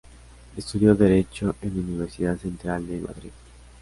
Estudió 0.57 0.95
derecho 0.95 1.53
en 1.61 1.77
Universidad 1.79 2.35
Central 2.39 2.87
de 2.87 3.01
Madrid. 3.01 3.29